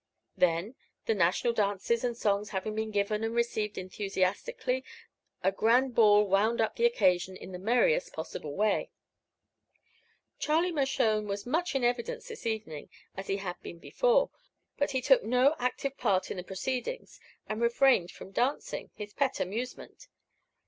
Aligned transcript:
Then, 0.35 0.73
the 1.05 1.13
national 1.13 1.53
dances 1.53 2.03
and 2.03 2.17
songs 2.17 2.49
having 2.49 2.73
been 2.73 2.89
given 2.89 3.23
and 3.23 3.35
received 3.35 3.77
enthusiastically, 3.77 4.83
a 5.43 5.51
grand 5.51 5.93
ball 5.93 6.27
wound 6.27 6.59
up 6.59 6.75
the 6.75 6.87
occasion 6.87 7.37
in 7.37 7.51
the 7.51 7.59
merriest 7.59 8.11
possible 8.11 8.55
way. 8.55 8.89
Charlie 10.39 10.71
Mershone 10.71 11.27
was 11.27 11.45
much 11.45 11.75
in 11.75 11.83
evidence 11.83 12.27
this 12.29 12.47
evening, 12.47 12.89
as 13.15 13.27
he 13.27 13.37
had 13.37 13.61
been 13.61 13.77
before; 13.77 14.31
but 14.75 14.89
he 14.89 15.03
took 15.03 15.21
no 15.23 15.55
active 15.59 15.95
part 15.99 16.31
in 16.31 16.37
the 16.37 16.43
proceedings 16.43 17.19
and 17.45 17.61
refrained 17.61 18.09
from 18.09 18.31
dancing, 18.31 18.89
his 18.95 19.13
pet 19.13 19.39
amusement. 19.39 20.07